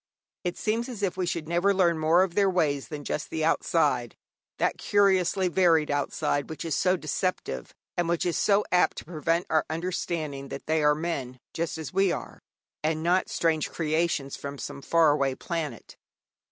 It 0.43 0.57
seems 0.57 0.89
as 0.89 1.03
if 1.03 1.15
we 1.15 1.27
should 1.27 1.47
never 1.47 1.75
learn 1.75 1.99
more 1.99 2.23
of 2.23 2.33
their 2.33 2.49
ways 2.49 2.87
than 2.87 3.03
just 3.03 3.29
the 3.29 3.45
outside 3.45 4.15
that 4.57 4.79
curiously 4.79 5.47
varied 5.47 5.91
outside 5.91 6.49
which 6.49 6.65
is 6.65 6.75
so 6.75 6.97
deceptive, 6.97 7.71
and 7.95 8.09
which 8.09 8.25
is 8.25 8.35
so 8.35 8.65
apt 8.71 8.97
to 8.97 9.05
prevent 9.05 9.45
our 9.51 9.63
understanding 9.69 10.47
that 10.47 10.65
they 10.65 10.81
are 10.83 10.95
men 10.95 11.37
just 11.53 11.77
as 11.77 11.93
we 11.93 12.11
are, 12.11 12.39
and 12.83 13.03
not 13.03 13.29
strange 13.29 13.69
creations 13.69 14.35
from 14.35 14.57
some 14.57 14.81
far 14.81 15.11
away 15.11 15.35
planet. 15.35 15.95